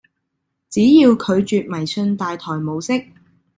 [0.67, 3.05] 只要拒絕迷信大台模式